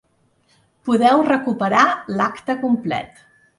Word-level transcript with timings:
Podeu 0.87 1.21
recuperar 1.27 1.85
l’acte 2.17 2.59
complet. 2.67 3.25